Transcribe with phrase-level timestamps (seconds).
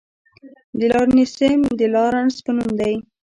[0.77, 2.95] د لارنسیم د لارنس په نوم دی.